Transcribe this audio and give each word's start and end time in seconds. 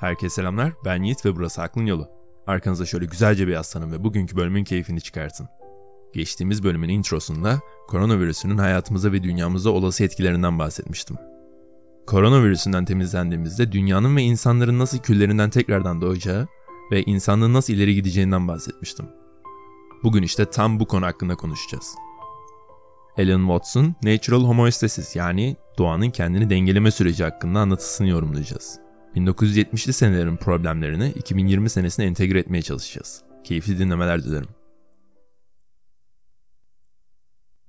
Herkese 0.00 0.34
selamlar, 0.34 0.72
ben 0.84 1.02
Yiğit 1.02 1.26
ve 1.26 1.36
burası 1.36 1.62
Aklın 1.62 1.86
Yolu. 1.86 2.08
Arkanıza 2.46 2.86
şöyle 2.86 3.04
güzelce 3.04 3.46
bir 3.46 3.52
yaslanın 3.52 3.92
ve 3.92 4.04
bugünkü 4.04 4.36
bölümün 4.36 4.64
keyfini 4.64 5.00
çıkartın. 5.00 5.48
Geçtiğimiz 6.14 6.62
bölümün 6.62 6.88
introsunda 6.88 7.60
koronavirüsünün 7.88 8.58
hayatımıza 8.58 9.12
ve 9.12 9.22
dünyamıza 9.22 9.70
olası 9.70 10.04
etkilerinden 10.04 10.58
bahsetmiştim. 10.58 11.16
Koronavirüsünden 12.06 12.84
temizlendiğimizde 12.84 13.72
dünyanın 13.72 14.16
ve 14.16 14.22
insanların 14.22 14.78
nasıl 14.78 14.98
küllerinden 14.98 15.50
tekrardan 15.50 16.00
doğacağı 16.00 16.48
ve 16.92 17.02
insanlığın 17.02 17.54
nasıl 17.54 17.72
ileri 17.72 17.94
gideceğinden 17.94 18.48
bahsetmiştim. 18.48 19.06
Bugün 20.02 20.22
işte 20.22 20.44
tam 20.44 20.80
bu 20.80 20.86
konu 20.86 21.06
hakkında 21.06 21.36
konuşacağız. 21.36 21.94
Alan 23.18 23.40
Watson, 23.40 23.94
Natural 24.02 24.44
Homeostasis 24.44 25.16
yani 25.16 25.56
doğanın 25.78 26.10
kendini 26.10 26.50
dengeleme 26.50 26.90
süreci 26.90 27.24
hakkında 27.24 27.60
anlatısını 27.60 28.08
yorumlayacağız. 28.08 28.89
1970'li 29.16 29.92
senelerin 29.92 30.36
problemlerini 30.36 31.10
2020 31.10 31.70
senesine 31.70 32.06
entegre 32.06 32.38
etmeye 32.38 32.62
çalışacağız. 32.62 33.22
Keyifli 33.44 33.78
dinlemeler 33.78 34.24
dilerim. 34.24 34.48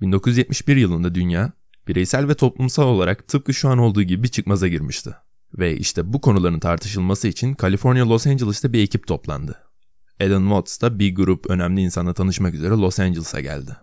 1971 0.01 0.75
yılında 0.75 1.15
dünya, 1.15 1.51
bireysel 1.87 2.27
ve 2.27 2.33
toplumsal 2.33 2.87
olarak 2.87 3.27
tıpkı 3.27 3.53
şu 3.53 3.69
an 3.69 3.77
olduğu 3.77 4.03
gibi 4.03 4.23
bir 4.23 4.27
çıkmaza 4.27 4.67
girmişti. 4.67 5.15
Ve 5.57 5.77
işte 5.77 6.13
bu 6.13 6.21
konuların 6.21 6.59
tartışılması 6.59 7.27
için 7.27 7.53
Kaliforniya 7.53 8.09
Los 8.09 8.27
Angeles'ta 8.27 8.73
bir 8.73 8.83
ekip 8.83 9.07
toplandı. 9.07 9.57
Alan 10.21 10.41
Watts 10.41 10.81
da 10.81 10.99
bir 10.99 11.15
grup 11.15 11.49
önemli 11.49 11.81
insanla 11.81 12.13
tanışmak 12.13 12.53
üzere 12.53 12.69
Los 12.69 12.99
Angeles'a 12.99 13.39
geldi. 13.39 13.77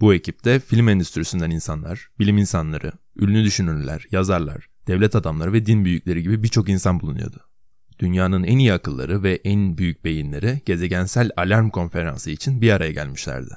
Bu 0.00 0.14
ekipte 0.14 0.60
film 0.60 0.88
endüstrisinden 0.88 1.50
insanlar, 1.50 2.08
bilim 2.18 2.38
insanları, 2.38 2.92
ünlü 3.20 3.44
düşünürler, 3.44 4.06
yazarlar, 4.10 4.66
devlet 4.88 5.16
adamları 5.16 5.52
ve 5.52 5.66
din 5.66 5.84
büyükleri 5.84 6.22
gibi 6.22 6.42
birçok 6.42 6.68
insan 6.68 7.00
bulunuyordu. 7.00 7.40
Dünyanın 7.98 8.42
en 8.42 8.58
iyi 8.58 8.72
akılları 8.72 9.22
ve 9.22 9.40
en 9.44 9.78
büyük 9.78 10.04
beyinleri 10.04 10.62
gezegensel 10.66 11.30
alarm 11.36 11.70
konferansı 11.70 12.30
için 12.30 12.60
bir 12.60 12.70
araya 12.70 12.92
gelmişlerdi. 12.92 13.54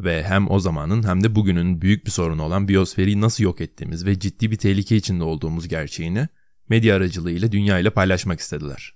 Ve 0.00 0.24
hem 0.24 0.50
o 0.50 0.60
zamanın 0.60 1.02
hem 1.02 1.24
de 1.24 1.34
bugünün 1.34 1.80
büyük 1.82 2.06
bir 2.06 2.10
sorunu 2.10 2.42
olan 2.42 2.68
biyosferi 2.68 3.20
nasıl 3.20 3.44
yok 3.44 3.60
ettiğimiz 3.60 4.06
ve 4.06 4.18
ciddi 4.18 4.50
bir 4.50 4.56
tehlike 4.56 4.96
içinde 4.96 5.24
olduğumuz 5.24 5.68
gerçeğini 5.68 6.28
medya 6.68 6.96
aracılığıyla 6.96 7.52
dünya 7.52 7.78
ile 7.78 7.90
paylaşmak 7.90 8.40
istediler. 8.40 8.94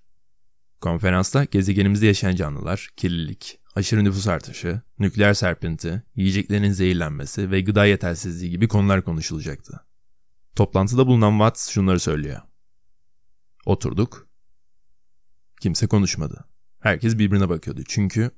Konferansta 0.80 1.44
gezegenimizde 1.44 2.06
yaşayan 2.06 2.36
canlılar, 2.36 2.88
kirlilik, 2.96 3.58
aşırı 3.74 4.04
nüfus 4.04 4.26
artışı, 4.26 4.80
nükleer 4.98 5.34
serpinti, 5.34 6.02
yiyeceklerin 6.16 6.70
zehirlenmesi 6.70 7.50
ve 7.50 7.60
gıda 7.60 7.84
yetersizliği 7.84 8.50
gibi 8.50 8.68
konular 8.68 9.04
konuşulacaktı. 9.04 9.80
Toplantıda 10.56 11.06
bulunan 11.06 11.30
Watts 11.30 11.68
şunları 11.68 12.00
söylüyor. 12.00 12.40
Oturduk. 13.66 14.28
Kimse 15.60 15.86
konuşmadı. 15.86 16.44
Herkes 16.80 17.18
birbirine 17.18 17.48
bakıyordu 17.48 17.82
çünkü 17.88 18.30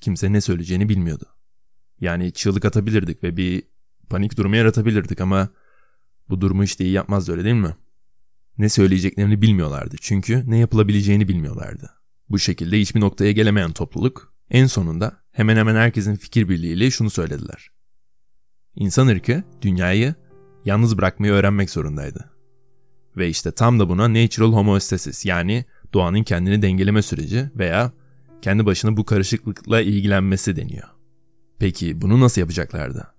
kimse 0.00 0.32
ne 0.32 0.40
söyleyeceğini 0.40 0.88
bilmiyordu. 0.88 1.24
Yani 2.00 2.32
çığlık 2.32 2.64
atabilirdik 2.64 3.22
ve 3.22 3.36
bir 3.36 3.62
panik 4.10 4.36
durumu 4.36 4.56
yaratabilirdik 4.56 5.20
ama 5.20 5.48
bu 6.28 6.40
durumu 6.40 6.64
işte 6.64 6.84
iyi 6.84 6.92
yapmazdı 6.92 7.32
öyle 7.32 7.44
değil 7.44 7.54
mi? 7.54 7.76
Ne 8.58 8.68
söyleyeceklerini 8.68 9.42
bilmiyorlardı 9.42 9.96
çünkü 10.00 10.50
ne 10.50 10.58
yapılabileceğini 10.58 11.28
bilmiyorlardı. 11.28 11.90
Bu 12.28 12.38
şekilde 12.38 12.80
hiçbir 12.80 13.00
noktaya 13.00 13.32
gelemeyen 13.32 13.72
topluluk 13.72 14.34
en 14.50 14.66
sonunda 14.66 15.22
hemen 15.30 15.56
hemen 15.56 15.74
herkesin 15.74 16.16
fikir 16.16 16.48
birliğiyle 16.48 16.90
şunu 16.90 17.10
söylediler. 17.10 17.68
İnsan 18.74 19.06
ırkı 19.06 19.42
dünyayı 19.62 20.14
yalnız 20.64 20.98
bırakmayı 20.98 21.32
öğrenmek 21.32 21.70
zorundaydı. 21.70 22.30
Ve 23.16 23.28
işte 23.28 23.52
tam 23.52 23.80
da 23.80 23.88
buna 23.88 24.14
natural 24.14 24.52
homeostasis 24.52 25.26
yani 25.26 25.64
doğanın 25.92 26.22
kendini 26.22 26.62
dengeleme 26.62 27.02
süreci 27.02 27.50
veya 27.56 27.92
kendi 28.42 28.66
başına 28.66 28.96
bu 28.96 29.04
karışıklıkla 29.04 29.80
ilgilenmesi 29.80 30.56
deniyor. 30.56 30.88
Peki 31.58 32.00
bunu 32.00 32.20
nasıl 32.20 32.40
yapacaklardı? 32.40 33.14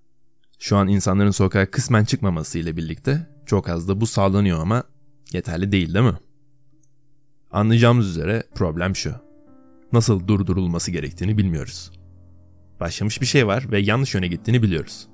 Şu 0.58 0.76
an 0.76 0.88
insanların 0.88 1.30
sokağa 1.30 1.70
kısmen 1.70 2.04
çıkmaması 2.04 2.58
ile 2.58 2.76
birlikte 2.76 3.26
çok 3.46 3.68
az 3.68 3.88
da 3.88 4.00
bu 4.00 4.06
sağlanıyor 4.06 4.60
ama 4.60 4.84
yeterli 5.32 5.72
değil 5.72 5.94
değil 5.94 6.04
mi? 6.04 6.18
Anlayacağımız 7.50 8.08
üzere 8.08 8.42
problem 8.54 8.96
şu. 8.96 9.14
Nasıl 9.92 10.28
durdurulması 10.28 10.90
gerektiğini 10.90 11.38
bilmiyoruz. 11.38 11.92
Başlamış 12.80 13.20
bir 13.20 13.26
şey 13.26 13.46
var 13.46 13.70
ve 13.70 13.78
yanlış 13.78 14.14
yöne 14.14 14.28
gittiğini 14.28 14.62
biliyoruz. 14.62 15.08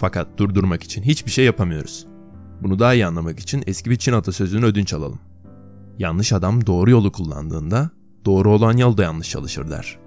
Fakat 0.00 0.38
durdurmak 0.38 0.82
için 0.82 1.02
hiçbir 1.02 1.30
şey 1.30 1.44
yapamıyoruz. 1.44 2.06
Bunu 2.62 2.78
daha 2.78 2.94
iyi 2.94 3.06
anlamak 3.06 3.40
için 3.40 3.62
eski 3.66 3.90
bir 3.90 3.96
Çin 3.96 4.12
atasözünü 4.12 4.64
ödünç 4.64 4.92
alalım. 4.92 5.18
Yanlış 5.98 6.32
adam 6.32 6.66
doğru 6.66 6.90
yolu 6.90 7.12
kullandığında 7.12 7.90
doğru 8.24 8.50
olan 8.50 8.76
yol 8.76 8.96
da 8.96 9.02
yanlış 9.02 9.30
çalışır 9.30 9.70
der. 9.70 9.98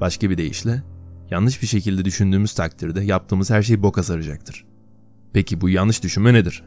Başka 0.00 0.30
bir 0.30 0.38
deyişle 0.38 0.82
yanlış 1.30 1.62
bir 1.62 1.66
şekilde 1.66 2.04
düşündüğümüz 2.04 2.54
takdirde 2.54 3.04
yaptığımız 3.04 3.50
her 3.50 3.62
şey 3.62 3.82
boka 3.82 4.02
saracaktır. 4.02 4.64
Peki 5.32 5.60
bu 5.60 5.68
yanlış 5.68 6.02
düşünme 6.02 6.34
nedir? 6.34 6.64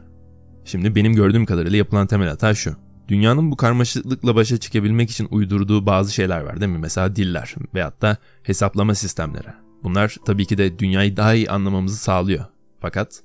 Şimdi 0.64 0.94
benim 0.94 1.12
gördüğüm 1.12 1.46
kadarıyla 1.46 1.78
yapılan 1.78 2.06
temel 2.06 2.28
hata 2.28 2.54
şu. 2.54 2.76
Dünyanın 3.08 3.50
bu 3.50 3.56
karmaşıklıkla 3.56 4.34
başa 4.34 4.56
çıkabilmek 4.58 5.10
için 5.10 5.28
uydurduğu 5.30 5.86
bazı 5.86 6.14
şeyler 6.14 6.40
var 6.40 6.60
değil 6.60 6.72
mi? 6.72 6.78
Mesela 6.78 7.16
diller 7.16 7.54
veyahut 7.74 8.02
da 8.02 8.16
hesaplama 8.42 8.94
sistemleri. 8.94 9.69
Bunlar 9.82 10.16
tabii 10.24 10.46
ki 10.46 10.58
de 10.58 10.78
dünyayı 10.78 11.16
daha 11.16 11.34
iyi 11.34 11.50
anlamamızı 11.50 11.96
sağlıyor. 11.96 12.44
Fakat 12.80 13.22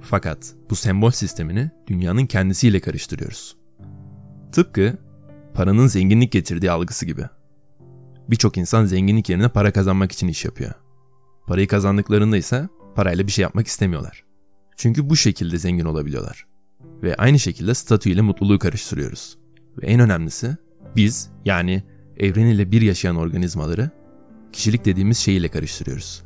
fakat 0.00 0.54
bu 0.70 0.76
sembol 0.76 1.10
sistemini 1.10 1.70
dünyanın 1.86 2.26
kendisiyle 2.26 2.80
karıştırıyoruz. 2.80 3.56
Tıpkı 4.52 4.98
paranın 5.54 5.86
zenginlik 5.86 6.32
getirdiği 6.32 6.70
algısı 6.70 7.06
gibi. 7.06 7.24
Birçok 8.30 8.56
insan 8.56 8.84
zenginlik 8.84 9.28
yerine 9.28 9.48
para 9.48 9.72
kazanmak 9.72 10.12
için 10.12 10.28
iş 10.28 10.44
yapıyor. 10.44 10.72
Parayı 11.46 11.68
kazandıklarında 11.68 12.36
ise 12.36 12.68
parayla 12.94 13.26
bir 13.26 13.32
şey 13.32 13.42
yapmak 13.42 13.66
istemiyorlar. 13.66 14.24
Çünkü 14.76 15.10
bu 15.10 15.16
şekilde 15.16 15.58
zengin 15.58 15.84
olabiliyorlar. 15.84 16.46
Ve 17.02 17.16
aynı 17.16 17.38
şekilde 17.38 17.74
statü 17.74 18.10
ile 18.10 18.20
mutluluğu 18.20 18.58
karıştırıyoruz. 18.58 19.38
Ve 19.82 19.86
en 19.86 20.00
önemlisi 20.00 20.56
biz 20.96 21.30
yani 21.44 21.82
evren 22.16 22.46
ile 22.46 22.72
bir 22.72 22.82
yaşayan 22.82 23.16
organizmaları 23.16 23.90
kişilik 24.52 24.84
dediğimiz 24.84 25.18
şeyiyle 25.18 25.48
karıştırıyoruz. 25.48 26.22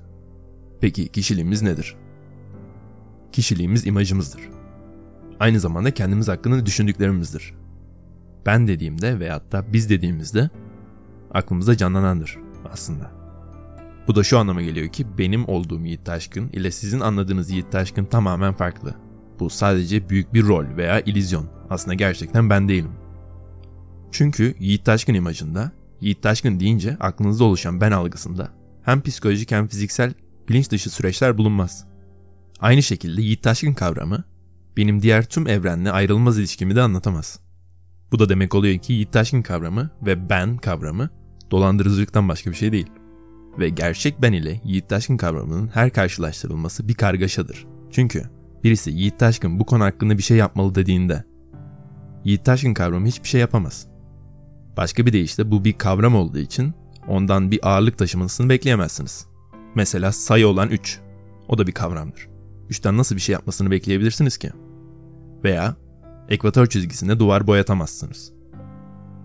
Peki 0.80 1.08
kişiliğimiz 1.08 1.62
nedir? 1.62 1.96
Kişiliğimiz 3.32 3.86
imajımızdır. 3.86 4.40
Aynı 5.40 5.60
zamanda 5.60 5.90
kendimiz 5.90 6.28
hakkında 6.28 6.66
düşündüklerimizdir. 6.66 7.54
Ben 8.46 8.68
dediğimde 8.68 9.20
veyahut 9.20 9.52
da 9.52 9.72
biz 9.72 9.90
dediğimizde 9.90 10.50
aklımıza 11.34 11.76
canlanandır 11.76 12.38
aslında. 12.72 13.10
Bu 14.08 14.14
da 14.14 14.22
şu 14.22 14.38
anlama 14.38 14.62
geliyor 14.62 14.88
ki 14.88 15.06
benim 15.18 15.48
olduğum 15.48 15.80
Yiğit 15.80 16.04
Taşkın 16.04 16.48
ile 16.48 16.70
sizin 16.70 17.00
anladığınız 17.00 17.50
Yiğit 17.50 17.72
Taşkın 17.72 18.04
tamamen 18.04 18.52
farklı. 18.52 18.94
Bu 19.40 19.50
sadece 19.50 20.08
büyük 20.08 20.34
bir 20.34 20.42
rol 20.42 20.64
veya 20.76 21.00
ilizyon. 21.00 21.46
Aslında 21.70 21.94
gerçekten 21.94 22.50
ben 22.50 22.68
değilim. 22.68 22.92
Çünkü 24.10 24.54
Yiğit 24.58 24.84
Taşkın 24.84 25.14
imajında 25.14 25.72
Yiğit 26.02 26.22
Taşkın 26.22 26.60
deyince 26.60 26.96
aklınızda 27.00 27.44
oluşan 27.44 27.80
ben 27.80 27.90
algısında 27.90 28.48
hem 28.82 29.02
psikolojik 29.02 29.50
hem 29.50 29.66
fiziksel 29.66 30.14
bilinç 30.48 30.70
dışı 30.70 30.90
süreçler 30.90 31.38
bulunmaz. 31.38 31.84
Aynı 32.60 32.82
şekilde 32.82 33.22
Yiğit 33.22 33.42
Taşkın 33.42 33.74
kavramı 33.74 34.24
benim 34.76 35.02
diğer 35.02 35.24
tüm 35.24 35.48
evrenle 35.48 35.92
ayrılmaz 35.92 36.38
ilişkimi 36.38 36.76
de 36.76 36.82
anlatamaz. 36.82 37.40
Bu 38.12 38.18
da 38.18 38.28
demek 38.28 38.54
oluyor 38.54 38.78
ki 38.78 38.92
Yiğit 38.92 39.12
Taşkın 39.12 39.42
kavramı 39.42 39.90
ve 40.06 40.30
ben 40.30 40.56
kavramı 40.56 41.10
dolandırıcılıktan 41.50 42.28
başka 42.28 42.50
bir 42.50 42.56
şey 42.56 42.72
değil. 42.72 42.90
Ve 43.58 43.68
gerçek 43.68 44.22
ben 44.22 44.32
ile 44.32 44.60
Yiğit 44.64 44.88
Taşkın 44.88 45.16
kavramının 45.16 45.68
her 45.68 45.90
karşılaştırılması 45.90 46.88
bir 46.88 46.94
kargaşadır. 46.94 47.66
Çünkü 47.90 48.22
birisi 48.64 48.90
Yiğit 48.90 49.18
Taşkın 49.18 49.60
bu 49.60 49.66
konu 49.66 49.84
hakkında 49.84 50.18
bir 50.18 50.22
şey 50.22 50.36
yapmalı 50.36 50.74
dediğinde 50.74 51.24
Yiğit 52.24 52.44
Taşkın 52.44 52.74
kavramı 52.74 53.06
hiçbir 53.06 53.28
şey 53.28 53.40
yapamaz. 53.40 53.91
Başka 54.76 55.06
bir 55.06 55.12
deyişle 55.12 55.50
bu 55.50 55.64
bir 55.64 55.72
kavram 55.72 56.14
olduğu 56.14 56.38
için 56.38 56.74
ondan 57.08 57.50
bir 57.50 57.68
ağırlık 57.68 57.98
taşımasını 57.98 58.48
bekleyemezsiniz. 58.48 59.26
Mesela 59.74 60.12
sayı 60.12 60.48
olan 60.48 60.68
3. 60.68 61.00
O 61.48 61.58
da 61.58 61.66
bir 61.66 61.72
kavramdır. 61.72 62.28
3'ten 62.70 62.96
nasıl 62.96 63.16
bir 63.16 63.20
şey 63.20 63.32
yapmasını 63.32 63.70
bekleyebilirsiniz 63.70 64.36
ki? 64.36 64.50
Veya 65.44 65.76
ekvator 66.28 66.66
çizgisinde 66.66 67.18
duvar 67.18 67.46
boyatamazsınız. 67.46 68.32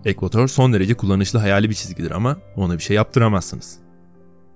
Ekvator 0.06 0.48
son 0.48 0.74
derece 0.74 0.94
kullanışlı 0.94 1.40
hayali 1.40 1.70
bir 1.70 1.76
çizgidir 1.76 2.12
ama 2.12 2.38
ona 2.56 2.74
bir 2.74 2.84
şey 2.84 2.96
yaptıramazsınız. 2.96 3.80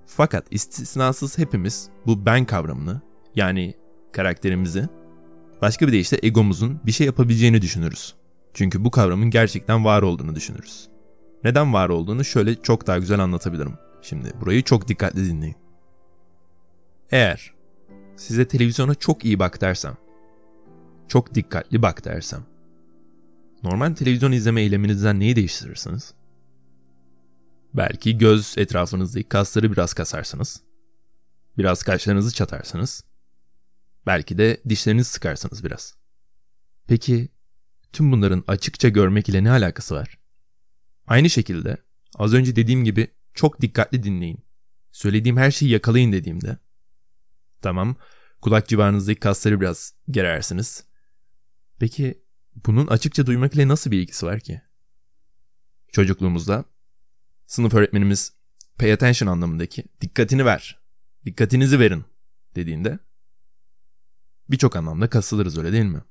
Fakat 0.06 0.44
istisnasız 0.50 1.38
hepimiz 1.38 1.88
bu 2.06 2.26
ben 2.26 2.44
kavramını 2.44 3.00
yani 3.34 3.74
karakterimizi 4.12 4.88
başka 5.62 5.86
bir 5.86 5.92
deyişle 5.92 6.18
egomuzun 6.22 6.80
bir 6.86 6.92
şey 6.92 7.06
yapabileceğini 7.06 7.62
düşünürüz. 7.62 8.14
Çünkü 8.54 8.84
bu 8.84 8.90
kavramın 8.90 9.30
gerçekten 9.30 9.84
var 9.84 10.02
olduğunu 10.02 10.34
düşünürüz. 10.34 10.88
Neden 11.44 11.72
var 11.72 11.88
olduğunu 11.88 12.24
şöyle 12.24 12.62
çok 12.62 12.86
daha 12.86 12.98
güzel 12.98 13.20
anlatabilirim. 13.20 13.78
Şimdi 14.02 14.32
burayı 14.40 14.62
çok 14.62 14.88
dikkatli 14.88 15.28
dinleyin. 15.28 15.56
Eğer 17.10 17.54
size 18.16 18.48
televizyona 18.48 18.94
çok 18.94 19.24
iyi 19.24 19.38
bak 19.38 19.60
dersem, 19.60 19.96
çok 21.08 21.34
dikkatli 21.34 21.82
bak 21.82 22.04
dersem, 22.04 22.42
normal 23.62 23.94
televizyon 23.94 24.32
izleme 24.32 24.62
eyleminizden 24.62 25.20
neyi 25.20 25.36
değiştirirsiniz? 25.36 26.14
Belki 27.74 28.18
göz 28.18 28.54
etrafınızdaki 28.58 29.28
kasları 29.28 29.72
biraz 29.72 29.94
kasarsınız. 29.94 30.62
Biraz 31.58 31.82
kaşlarınızı 31.82 32.34
çatarsınız. 32.34 33.04
Belki 34.06 34.38
de 34.38 34.62
dişlerinizi 34.68 35.10
sıkarsınız 35.10 35.64
biraz. 35.64 35.94
Peki 36.86 37.28
tüm 37.92 38.12
bunların 38.12 38.44
açıkça 38.46 38.88
görmek 38.88 39.28
ile 39.28 39.44
ne 39.44 39.50
alakası 39.50 39.94
var? 39.94 40.18
Aynı 41.06 41.30
şekilde 41.30 41.76
az 42.14 42.34
önce 42.34 42.56
dediğim 42.56 42.84
gibi 42.84 43.08
çok 43.34 43.60
dikkatli 43.60 44.02
dinleyin. 44.02 44.44
Söylediğim 44.92 45.36
her 45.36 45.50
şeyi 45.50 45.70
yakalayın 45.70 46.12
dediğimde. 46.12 46.58
Tamam, 47.62 47.96
kulak 48.40 48.68
civarınızdaki 48.68 49.20
kasları 49.20 49.60
biraz 49.60 49.94
gerersiniz. 50.10 50.84
Peki 51.78 52.22
bunun 52.66 52.86
açıkça 52.86 53.26
duymak 53.26 53.54
ile 53.54 53.68
nasıl 53.68 53.90
bir 53.90 53.98
ilgisi 53.98 54.26
var 54.26 54.40
ki? 54.40 54.62
Çocukluğumuzda 55.92 56.64
sınıf 57.46 57.74
öğretmenimiz 57.74 58.32
pay 58.78 58.92
attention 58.92 59.28
anlamındaki 59.28 59.84
dikkatini 60.00 60.44
ver, 60.44 60.80
dikkatinizi 61.24 61.80
verin 61.80 62.04
dediğinde 62.54 62.98
birçok 64.50 64.76
anlamda 64.76 65.10
kasılırız 65.10 65.58
öyle 65.58 65.72
değil 65.72 65.84
mi? 65.84 66.02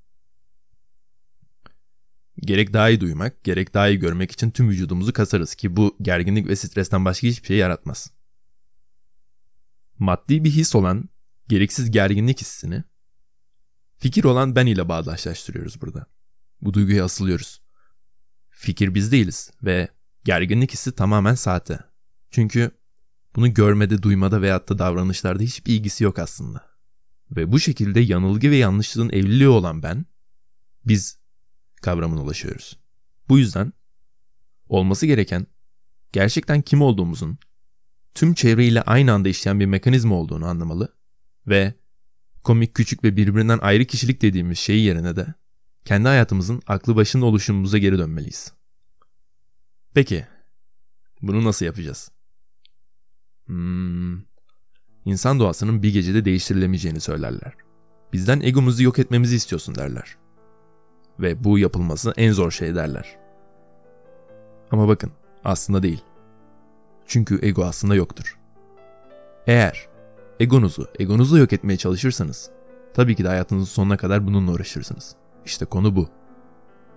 Gerek 2.39 2.73
daha 2.73 2.89
iyi 2.89 3.01
duymak, 3.01 3.43
gerek 3.43 3.73
daha 3.73 3.89
iyi 3.89 3.99
görmek 3.99 4.31
için 4.31 4.51
tüm 4.51 4.69
vücudumuzu 4.69 5.13
kasarız 5.13 5.55
ki 5.55 5.75
bu 5.75 5.97
gerginlik 6.01 6.47
ve 6.47 6.55
stresten 6.55 7.05
başka 7.05 7.27
hiçbir 7.27 7.47
şey 7.47 7.57
yaratmaz. 7.57 8.11
Maddi 9.99 10.43
bir 10.43 10.51
his 10.51 10.75
olan 10.75 11.09
gereksiz 11.47 11.91
gerginlik 11.91 12.41
hissini 12.41 12.83
fikir 13.97 14.23
olan 14.23 14.55
ben 14.55 14.65
ile 14.65 14.89
bağdaşlaştırıyoruz 14.89 15.81
burada. 15.81 16.05
Bu 16.61 16.73
duyguya 16.73 17.05
asılıyoruz. 17.05 17.61
Fikir 18.49 18.95
biz 18.95 19.11
değiliz 19.11 19.51
ve 19.63 19.87
gerginlik 20.23 20.73
hissi 20.73 20.91
tamamen 20.91 21.35
sahte. 21.35 21.79
Çünkü 22.31 22.71
bunu 23.35 23.53
görmede, 23.53 24.03
duymada 24.03 24.41
veyahut 24.41 24.69
da 24.69 24.79
davranışlarda 24.79 25.43
hiçbir 25.43 25.73
ilgisi 25.73 26.03
yok 26.03 26.19
aslında. 26.19 26.71
Ve 27.31 27.51
bu 27.51 27.59
şekilde 27.59 27.99
yanılgı 27.99 28.51
ve 28.51 28.55
yanlışlığın 28.55 29.09
evliliği 29.09 29.49
olan 29.49 29.83
ben, 29.83 30.05
biz 30.85 31.20
kavramına 31.81 32.21
ulaşıyoruz. 32.21 32.79
Bu 33.29 33.39
yüzden 33.39 33.73
olması 34.69 35.05
gereken 35.05 35.47
gerçekten 36.11 36.61
kim 36.61 36.81
olduğumuzun 36.81 37.37
tüm 38.13 38.33
çevreyle 38.33 38.81
aynı 38.81 39.13
anda 39.13 39.29
işleyen 39.29 39.59
bir 39.59 39.65
mekanizma 39.65 40.15
olduğunu 40.15 40.45
anlamalı 40.45 40.95
ve 41.47 41.73
komik 42.43 42.75
küçük 42.75 43.03
ve 43.03 43.17
birbirinden 43.17 43.59
ayrı 43.61 43.85
kişilik 43.85 44.21
dediğimiz 44.21 44.59
şeyi 44.59 44.83
yerine 44.83 45.15
de 45.15 45.33
kendi 45.85 46.07
hayatımızın 46.07 46.61
aklı 46.67 46.95
başında 46.95 47.25
oluşumumuza 47.25 47.77
geri 47.77 47.97
dönmeliyiz. 47.97 48.53
Peki, 49.93 50.27
bunu 51.21 51.43
nasıl 51.43 51.65
yapacağız? 51.65 52.11
Hmm, 53.45 54.19
insan 55.05 55.39
doğasının 55.39 55.83
bir 55.83 55.93
gecede 55.93 56.25
değiştirilemeyeceğini 56.25 56.99
söylerler. 56.99 57.53
Bizden 58.13 58.41
egomuzu 58.41 58.83
yok 58.83 58.99
etmemizi 58.99 59.35
istiyorsun 59.35 59.75
derler. 59.75 60.20
Ve 61.21 61.43
bu 61.43 61.59
yapılması 61.59 62.13
en 62.17 62.31
zor 62.31 62.51
şey 62.51 62.75
derler. 62.75 63.17
Ama 64.71 64.87
bakın, 64.87 65.11
aslında 65.43 65.83
değil. 65.83 66.03
Çünkü 67.05 67.39
ego 67.41 67.65
aslında 67.65 67.95
yoktur. 67.95 68.37
Eğer 69.47 69.87
egonuzu, 70.39 70.87
egonuzu 70.99 71.37
yok 71.37 71.53
etmeye 71.53 71.77
çalışırsanız, 71.77 72.49
tabii 72.93 73.15
ki 73.15 73.23
de 73.23 73.27
hayatınızın 73.27 73.65
sonuna 73.65 73.97
kadar 73.97 74.27
bununla 74.27 74.51
uğraşırsınız. 74.51 75.15
İşte 75.45 75.65
konu 75.65 75.95
bu. 75.95 76.09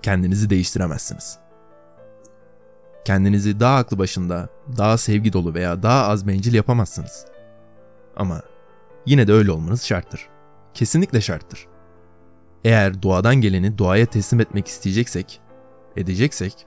Kendinizi 0.02 0.50
değiştiremezsiniz. 0.50 1.38
Kendinizi 3.04 3.60
daha 3.60 3.76
aklı 3.76 3.98
başında, 3.98 4.48
daha 4.76 4.98
sevgi 4.98 5.32
dolu 5.32 5.54
veya 5.54 5.82
daha 5.82 6.06
az 6.08 6.26
bencil 6.26 6.54
yapamazsınız. 6.54 7.26
Ama 8.16 8.42
yine 9.06 9.26
de 9.26 9.32
öyle 9.32 9.50
olmanız 9.50 9.84
şarttır. 9.84 10.28
Kesinlikle 10.74 11.20
şarttır. 11.20 11.66
Eğer 12.64 13.02
doğadan 13.02 13.34
geleni 13.34 13.78
doğaya 13.78 14.06
teslim 14.06 14.40
etmek 14.40 14.68
isteyeceksek, 14.68 15.40
edeceksek, 15.96 16.66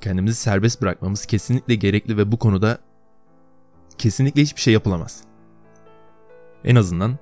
kendimizi 0.00 0.36
serbest 0.36 0.82
bırakmamız 0.82 1.26
kesinlikle 1.26 1.74
gerekli 1.74 2.16
ve 2.16 2.32
bu 2.32 2.38
konuda 2.38 2.78
kesinlikle 3.98 4.42
hiçbir 4.42 4.60
şey 4.60 4.72
yapılamaz. 4.74 5.24
En 6.64 6.76
azından 6.76 7.18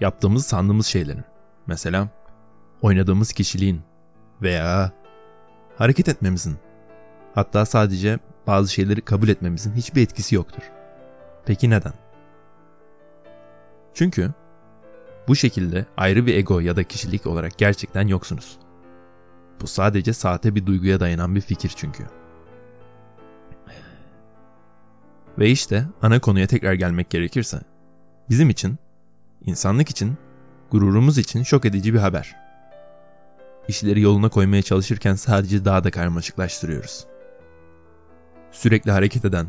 yaptığımız 0.00 0.46
sandığımız 0.46 0.86
şeylerin. 0.86 1.24
Mesela 1.66 2.08
oynadığımız 2.82 3.32
kişiliğin 3.32 3.80
veya 4.42 4.92
hareket 5.78 6.08
etmemizin 6.08 6.56
hatta 7.34 7.66
sadece 7.66 8.18
bazı 8.46 8.72
şeyleri 8.72 9.00
kabul 9.00 9.28
etmemizin 9.28 9.72
hiçbir 9.72 10.02
etkisi 10.02 10.34
yoktur. 10.34 10.62
Peki 11.46 11.70
neden? 11.70 11.92
Çünkü 13.94 14.30
bu 15.28 15.36
şekilde 15.36 15.86
ayrı 15.96 16.26
bir 16.26 16.34
ego 16.34 16.60
ya 16.60 16.76
da 16.76 16.84
kişilik 16.84 17.26
olarak 17.26 17.58
gerçekten 17.58 18.06
yoksunuz. 18.06 18.58
Bu 19.60 19.66
sadece 19.66 20.12
sahte 20.12 20.54
bir 20.54 20.66
duyguya 20.66 21.00
dayanan 21.00 21.34
bir 21.34 21.40
fikir 21.40 21.72
çünkü. 21.76 22.04
Ve 25.38 25.50
işte 25.50 25.84
ana 26.02 26.20
konuya 26.20 26.46
tekrar 26.46 26.72
gelmek 26.72 27.10
gerekirse, 27.10 27.60
bizim 28.30 28.50
için, 28.50 28.78
insanlık 29.46 29.90
için, 29.90 30.16
gururumuz 30.70 31.18
için 31.18 31.42
şok 31.42 31.64
edici 31.64 31.94
bir 31.94 31.98
haber. 31.98 32.36
İşleri 33.68 34.00
yoluna 34.00 34.28
koymaya 34.28 34.62
çalışırken 34.62 35.14
sadece 35.14 35.64
daha 35.64 35.84
da 35.84 35.90
karmaşıklaştırıyoruz. 35.90 37.06
Sürekli 38.52 38.90
hareket 38.90 39.24
eden 39.24 39.46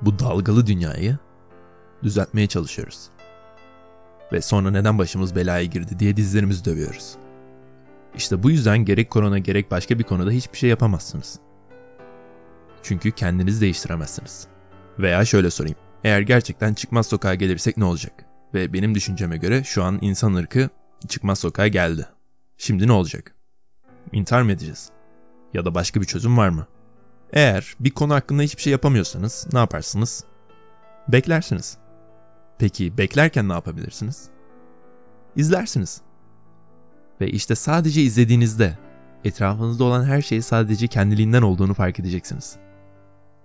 bu 0.00 0.18
dalgalı 0.18 0.66
dünyayı 0.66 1.18
düzeltmeye 2.02 2.46
çalışıyoruz. 2.46 3.10
Ve 4.32 4.40
sonra 4.40 4.70
neden 4.70 4.98
başımız 4.98 5.36
belaya 5.36 5.64
girdi 5.64 5.98
diye 5.98 6.16
dizlerimizi 6.16 6.64
dövüyoruz. 6.64 7.16
İşte 8.16 8.42
bu 8.42 8.50
yüzden 8.50 8.78
gerek 8.78 9.10
korona 9.10 9.38
gerek 9.38 9.70
başka 9.70 9.98
bir 9.98 10.04
konuda 10.04 10.30
hiçbir 10.30 10.58
şey 10.58 10.70
yapamazsınız. 10.70 11.38
Çünkü 12.82 13.12
kendinizi 13.12 13.60
değiştiremezsiniz. 13.60 14.46
Veya 14.98 15.24
şöyle 15.24 15.50
sorayım. 15.50 15.76
Eğer 16.04 16.20
gerçekten 16.20 16.74
çıkmaz 16.74 17.06
sokağa 17.06 17.34
gelirsek 17.34 17.76
ne 17.76 17.84
olacak? 17.84 18.24
Ve 18.54 18.72
benim 18.72 18.94
düşünceme 18.94 19.36
göre 19.36 19.64
şu 19.64 19.84
an 19.84 19.98
insan 20.00 20.34
ırkı 20.34 20.68
çıkmaz 21.08 21.38
sokağa 21.38 21.68
geldi. 21.68 22.06
Şimdi 22.56 22.86
ne 22.86 22.92
olacak? 22.92 23.34
İntihar 24.12 24.42
mı 24.42 24.52
edeceğiz? 24.52 24.90
Ya 25.54 25.64
da 25.64 25.74
başka 25.74 26.00
bir 26.00 26.06
çözüm 26.06 26.36
var 26.38 26.48
mı? 26.48 26.66
Eğer 27.32 27.74
bir 27.80 27.90
konu 27.90 28.14
hakkında 28.14 28.42
hiçbir 28.42 28.62
şey 28.62 28.70
yapamıyorsanız 28.70 29.46
ne 29.52 29.58
yaparsınız? 29.58 30.24
Beklersiniz. 31.08 31.78
Peki 32.58 32.98
beklerken 32.98 33.48
ne 33.48 33.52
yapabilirsiniz? 33.52 34.28
İzlersiniz. 35.36 36.00
Ve 37.20 37.30
işte 37.30 37.54
sadece 37.54 38.02
izlediğinizde 38.02 38.78
etrafınızda 39.24 39.84
olan 39.84 40.04
her 40.04 40.22
şey 40.22 40.42
sadece 40.42 40.86
kendiliğinden 40.86 41.42
olduğunu 41.42 41.74
fark 41.74 42.00
edeceksiniz. 42.00 42.56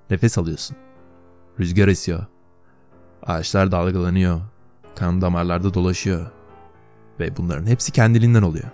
Nefes 0.10 0.38
alıyorsun. 0.38 0.78
Rüzgar 1.60 1.88
esiyor. 1.88 2.26
Ağaçlar 3.24 3.72
dalgalanıyor. 3.72 4.42
Kan 4.96 5.22
damarlarda 5.22 5.74
dolaşıyor. 5.74 6.32
Ve 7.20 7.38
bunların 7.38 7.66
hepsi 7.66 7.92
kendiliğinden 7.92 8.42
oluyor. 8.42 8.68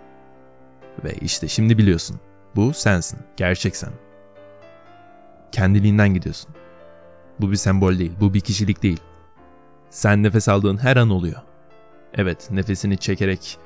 Ve 1.04 1.14
işte 1.22 1.48
şimdi 1.48 1.78
biliyorsun. 1.78 2.20
Bu 2.56 2.74
sensin. 2.74 3.20
Gerçek 3.38 3.76
sen. 3.76 3.92
Kendiliğinden 5.52 6.14
gidiyorsun. 6.14 6.52
Bu 7.40 7.52
bir 7.52 7.56
sembol 7.56 8.00
değil. 8.00 8.12
Bu 8.20 8.34
bir 8.34 8.40
kişilik 8.40 8.84
değil. 8.84 9.00
Sen 9.90 10.24
nefes 10.24 10.50
aldığın 10.50 10.78
her 10.78 10.98
an 10.98 11.10
oluyor. 11.10 11.42
Evet, 12.14 12.52
nefesini 12.52 12.98
çekerek 12.98 13.58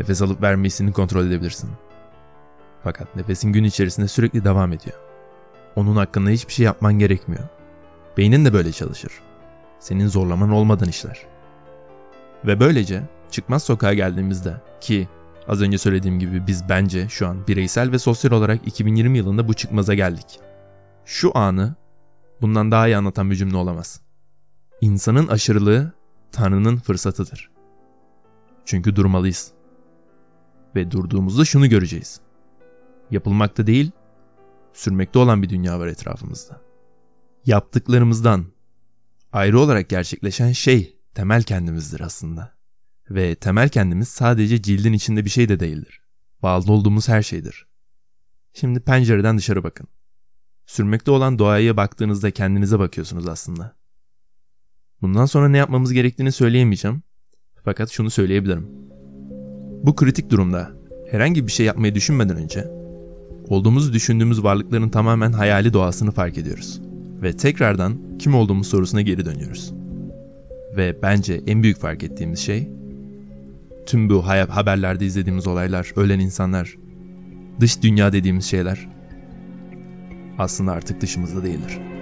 nefes 0.00 0.22
alıp 0.22 0.42
vermesini 0.42 0.92
kontrol 0.92 1.26
edebilirsin. 1.26 1.70
Fakat 2.84 3.16
nefesin 3.16 3.52
gün 3.52 3.64
içerisinde 3.64 4.08
sürekli 4.08 4.44
devam 4.44 4.72
ediyor. 4.72 4.96
Onun 5.76 5.96
hakkında 5.96 6.30
hiçbir 6.30 6.52
şey 6.52 6.66
yapman 6.66 6.98
gerekmiyor. 6.98 7.44
Beynin 8.16 8.44
de 8.44 8.52
böyle 8.52 8.72
çalışır. 8.72 9.12
Senin 9.78 10.06
zorlaman 10.06 10.50
olmadan 10.50 10.88
işler. 10.88 11.26
Ve 12.46 12.60
böylece 12.60 13.02
çıkmaz 13.30 13.62
sokağa 13.62 13.94
geldiğimizde 13.94 14.54
ki 14.80 15.08
az 15.48 15.62
önce 15.62 15.78
söylediğim 15.78 16.18
gibi 16.18 16.46
biz 16.46 16.68
bence 16.68 17.08
şu 17.08 17.28
an 17.28 17.46
bireysel 17.46 17.92
ve 17.92 17.98
sosyal 17.98 18.32
olarak 18.32 18.66
2020 18.66 19.18
yılında 19.18 19.48
bu 19.48 19.54
çıkmaza 19.54 19.94
geldik. 19.94 20.40
Şu 21.04 21.38
anı 21.38 21.74
bundan 22.40 22.70
daha 22.70 22.88
iyi 22.88 22.96
anlatan 22.96 23.30
bir 23.30 23.36
cümle 23.36 23.56
olamaz. 23.56 24.03
İnsanın 24.84 25.28
aşırılığı 25.28 25.92
Tanrı'nın 26.32 26.76
fırsatıdır. 26.76 27.50
Çünkü 28.64 28.96
durmalıyız. 28.96 29.52
Ve 30.76 30.90
durduğumuzda 30.90 31.44
şunu 31.44 31.68
göreceğiz. 31.68 32.20
Yapılmakta 33.10 33.66
değil, 33.66 33.90
sürmekte 34.72 35.18
olan 35.18 35.42
bir 35.42 35.48
dünya 35.48 35.80
var 35.80 35.86
etrafımızda. 35.86 36.60
Yaptıklarımızdan 37.46 38.46
ayrı 39.32 39.60
olarak 39.60 39.88
gerçekleşen 39.88 40.52
şey 40.52 40.98
temel 41.14 41.42
kendimizdir 41.42 42.00
aslında. 42.00 42.54
Ve 43.10 43.34
temel 43.34 43.68
kendimiz 43.68 44.08
sadece 44.08 44.62
cildin 44.62 44.92
içinde 44.92 45.24
bir 45.24 45.30
şey 45.30 45.48
de 45.48 45.60
değildir. 45.60 46.00
bağlı 46.42 46.72
olduğumuz 46.72 47.08
her 47.08 47.22
şeydir. 47.22 47.66
Şimdi 48.52 48.80
pencereden 48.80 49.38
dışarı 49.38 49.64
bakın. 49.64 49.88
Sürmekte 50.66 51.10
olan 51.10 51.38
doğaya 51.38 51.76
baktığınızda 51.76 52.30
kendinize 52.30 52.78
bakıyorsunuz 52.78 53.28
aslında. 53.28 53.83
Bundan 55.04 55.26
sonra 55.26 55.48
ne 55.48 55.58
yapmamız 55.58 55.92
gerektiğini 55.92 56.32
söyleyemeyeceğim. 56.32 57.02
Fakat 57.64 57.90
şunu 57.90 58.10
söyleyebilirim. 58.10 58.66
Bu 59.82 59.96
kritik 59.96 60.30
durumda 60.30 60.70
herhangi 61.10 61.46
bir 61.46 61.52
şey 61.52 61.66
yapmayı 61.66 61.94
düşünmeden 61.94 62.36
önce 62.36 62.64
olduğumuzu 63.48 63.92
düşündüğümüz 63.92 64.42
varlıkların 64.42 64.88
tamamen 64.88 65.32
hayali 65.32 65.72
doğasını 65.72 66.10
fark 66.10 66.38
ediyoruz 66.38 66.80
ve 67.22 67.36
tekrardan 67.36 68.18
kim 68.18 68.34
olduğumuz 68.34 68.66
sorusuna 68.66 69.00
geri 69.00 69.24
dönüyoruz. 69.24 69.72
Ve 70.76 71.02
bence 71.02 71.40
en 71.46 71.62
büyük 71.62 71.78
fark 71.78 72.02
ettiğimiz 72.02 72.38
şey 72.38 72.68
tüm 73.86 74.10
bu 74.10 74.26
haberlerde 74.26 75.06
izlediğimiz 75.06 75.46
olaylar, 75.46 75.92
ölen 75.96 76.18
insanlar, 76.18 76.76
dış 77.60 77.82
dünya 77.82 78.12
dediğimiz 78.12 78.44
şeyler 78.44 78.88
aslında 80.38 80.72
artık 80.72 81.00
dışımızda 81.00 81.44
değildir. 81.44 81.93